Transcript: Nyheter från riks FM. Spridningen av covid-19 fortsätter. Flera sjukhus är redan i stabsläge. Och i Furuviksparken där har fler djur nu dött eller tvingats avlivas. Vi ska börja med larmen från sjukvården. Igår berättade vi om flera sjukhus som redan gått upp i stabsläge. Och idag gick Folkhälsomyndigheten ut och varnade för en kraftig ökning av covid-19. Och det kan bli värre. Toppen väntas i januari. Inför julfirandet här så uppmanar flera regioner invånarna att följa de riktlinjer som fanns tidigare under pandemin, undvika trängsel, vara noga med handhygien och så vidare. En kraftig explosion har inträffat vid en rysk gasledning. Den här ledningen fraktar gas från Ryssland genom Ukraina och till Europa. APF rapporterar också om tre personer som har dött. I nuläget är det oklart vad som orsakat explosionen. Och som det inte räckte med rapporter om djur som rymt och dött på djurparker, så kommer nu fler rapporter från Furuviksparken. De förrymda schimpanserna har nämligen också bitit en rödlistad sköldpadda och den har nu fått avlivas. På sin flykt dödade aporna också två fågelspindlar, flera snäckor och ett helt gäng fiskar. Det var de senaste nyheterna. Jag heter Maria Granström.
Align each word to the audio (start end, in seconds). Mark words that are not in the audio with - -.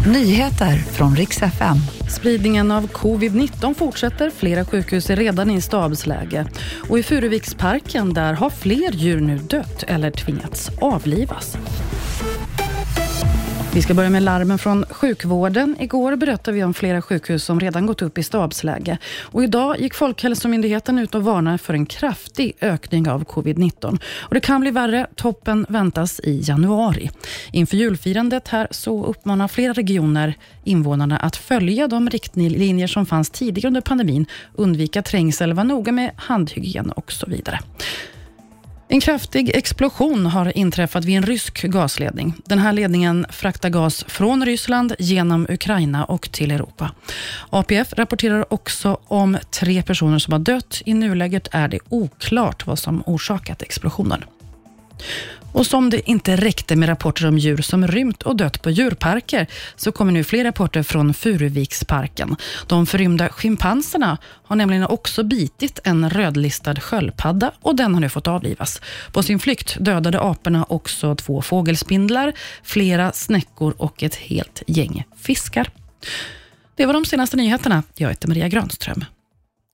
Nyheter 0.00 0.76
från 0.76 1.16
riks 1.16 1.42
FM. 1.42 1.76
Spridningen 2.10 2.70
av 2.70 2.88
covid-19 2.88 3.74
fortsätter. 3.74 4.30
Flera 4.30 4.64
sjukhus 4.64 5.10
är 5.10 5.16
redan 5.16 5.50
i 5.50 5.60
stabsläge. 5.60 6.46
Och 6.88 6.98
i 6.98 7.02
Furuviksparken 7.02 8.14
där 8.14 8.32
har 8.32 8.50
fler 8.50 8.92
djur 8.92 9.20
nu 9.20 9.38
dött 9.38 9.84
eller 9.86 10.10
tvingats 10.10 10.70
avlivas. 10.80 11.56
Vi 13.74 13.82
ska 13.82 13.94
börja 13.94 14.10
med 14.10 14.22
larmen 14.22 14.58
från 14.58 14.84
sjukvården. 14.90 15.76
Igår 15.80 16.16
berättade 16.16 16.56
vi 16.56 16.64
om 16.64 16.74
flera 16.74 17.02
sjukhus 17.02 17.44
som 17.44 17.60
redan 17.60 17.86
gått 17.86 18.02
upp 18.02 18.18
i 18.18 18.22
stabsläge. 18.22 18.98
Och 19.22 19.44
idag 19.44 19.80
gick 19.80 19.94
Folkhälsomyndigheten 19.94 20.98
ut 20.98 21.14
och 21.14 21.24
varnade 21.24 21.58
för 21.58 21.74
en 21.74 21.86
kraftig 21.86 22.56
ökning 22.60 23.08
av 23.08 23.24
covid-19. 23.24 23.98
Och 24.18 24.34
det 24.34 24.40
kan 24.40 24.60
bli 24.60 24.70
värre. 24.70 25.06
Toppen 25.14 25.66
väntas 25.68 26.20
i 26.20 26.40
januari. 26.44 27.10
Inför 27.52 27.76
julfirandet 27.76 28.48
här 28.48 28.68
så 28.70 29.04
uppmanar 29.04 29.48
flera 29.48 29.72
regioner 29.72 30.34
invånarna 30.64 31.16
att 31.16 31.36
följa 31.36 31.88
de 31.88 32.10
riktlinjer 32.10 32.86
som 32.86 33.06
fanns 33.06 33.30
tidigare 33.30 33.68
under 33.68 33.80
pandemin, 33.80 34.26
undvika 34.54 35.02
trängsel, 35.02 35.52
vara 35.52 35.64
noga 35.64 35.92
med 35.92 36.10
handhygien 36.16 36.90
och 36.90 37.12
så 37.12 37.26
vidare. 37.26 37.60
En 38.94 39.00
kraftig 39.00 39.56
explosion 39.56 40.26
har 40.26 40.56
inträffat 40.58 41.04
vid 41.04 41.16
en 41.16 41.22
rysk 41.22 41.62
gasledning. 41.62 42.34
Den 42.44 42.58
här 42.58 42.72
ledningen 42.72 43.26
fraktar 43.30 43.70
gas 43.70 44.04
från 44.08 44.46
Ryssland 44.46 44.94
genom 44.98 45.46
Ukraina 45.48 46.04
och 46.04 46.32
till 46.32 46.50
Europa. 46.50 46.90
APF 47.50 47.92
rapporterar 47.92 48.52
också 48.54 49.00
om 49.06 49.38
tre 49.50 49.82
personer 49.82 50.18
som 50.18 50.32
har 50.32 50.40
dött. 50.40 50.82
I 50.84 50.94
nuläget 50.94 51.48
är 51.50 51.68
det 51.68 51.78
oklart 51.88 52.66
vad 52.66 52.78
som 52.78 53.02
orsakat 53.06 53.62
explosionen. 53.62 54.24
Och 55.54 55.66
som 55.66 55.90
det 55.90 56.10
inte 56.10 56.36
räckte 56.36 56.76
med 56.76 56.88
rapporter 56.88 57.26
om 57.26 57.38
djur 57.38 57.62
som 57.62 57.86
rymt 57.86 58.22
och 58.22 58.36
dött 58.36 58.62
på 58.62 58.70
djurparker, 58.70 59.46
så 59.76 59.92
kommer 59.92 60.12
nu 60.12 60.24
fler 60.24 60.44
rapporter 60.44 60.82
från 60.82 61.14
Furuviksparken. 61.14 62.36
De 62.66 62.86
förrymda 62.86 63.28
schimpanserna 63.28 64.18
har 64.44 64.56
nämligen 64.56 64.86
också 64.86 65.22
bitit 65.22 65.78
en 65.84 66.10
rödlistad 66.10 66.74
sköldpadda 66.74 67.52
och 67.60 67.76
den 67.76 67.94
har 67.94 68.00
nu 68.00 68.08
fått 68.08 68.28
avlivas. 68.28 68.80
På 69.12 69.22
sin 69.22 69.38
flykt 69.38 69.76
dödade 69.80 70.20
aporna 70.20 70.66
också 70.68 71.14
två 71.14 71.42
fågelspindlar, 71.42 72.32
flera 72.62 73.12
snäckor 73.12 73.74
och 73.78 74.02
ett 74.02 74.14
helt 74.14 74.62
gäng 74.66 75.04
fiskar. 75.16 75.70
Det 76.76 76.86
var 76.86 76.92
de 76.92 77.04
senaste 77.04 77.36
nyheterna. 77.36 77.82
Jag 77.96 78.08
heter 78.08 78.28
Maria 78.28 78.48
Granström. 78.48 79.04